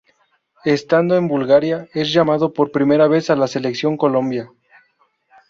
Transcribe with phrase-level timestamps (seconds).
[0.65, 4.49] Estando en Bulgaria es llamado por primera vez a la Selección Colombia.